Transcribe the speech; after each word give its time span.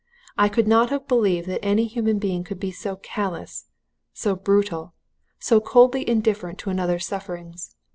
I 0.35 0.49
could 0.49 0.67
not 0.67 0.89
have 0.89 1.07
believed 1.07 1.45
that 1.49 1.63
any 1.63 1.85
human 1.85 2.17
being 2.17 2.43
could 2.43 2.59
be 2.59 2.71
so 2.71 2.95
callous, 2.95 3.65
so 4.15 4.35
brutal, 4.35 4.95
so 5.37 5.59
coldly 5.61 6.09
indifferent 6.09 6.57
to 6.61 6.71
another's 6.71 7.05
sufferings. 7.05 7.75